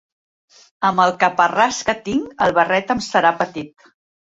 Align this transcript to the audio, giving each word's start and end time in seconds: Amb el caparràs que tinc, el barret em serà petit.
Amb 0.89 1.01
el 1.03 1.13
caparràs 1.25 1.83
que 1.91 1.95
tinc, 2.09 2.33
el 2.49 2.57
barret 2.59 2.97
em 2.97 3.07
serà 3.11 3.37
petit. 3.45 3.91